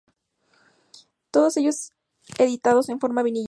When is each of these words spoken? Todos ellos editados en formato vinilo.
Todos 1.29 1.57
ellos 1.57 1.91
editados 2.39 2.89
en 2.89 2.99
formato 2.99 3.25
vinilo. 3.25 3.39